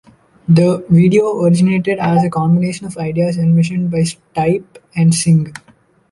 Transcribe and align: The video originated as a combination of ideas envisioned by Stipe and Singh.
The 0.49 0.83
video 0.89 1.43
originated 1.43 1.99
as 1.99 2.23
a 2.23 2.29
combination 2.31 2.87
of 2.87 2.97
ideas 2.97 3.37
envisioned 3.37 3.91
by 3.91 3.99
Stipe 3.99 4.77
and 4.95 5.13
Singh. 5.13 5.53